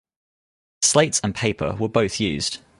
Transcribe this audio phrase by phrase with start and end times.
[0.81, 2.57] Slates and paper were both used.